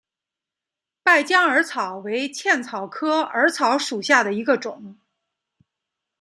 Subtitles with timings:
[1.03, 4.97] 败酱耳草为茜草科耳草属下的一个种。